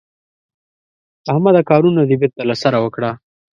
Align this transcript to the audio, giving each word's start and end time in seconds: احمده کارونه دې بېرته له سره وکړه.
احمده 1.31 1.61
کارونه 1.69 2.01
دې 2.09 2.15
بېرته 2.21 2.41
له 2.49 2.55
سره 2.63 2.77
وکړه. 2.83 3.11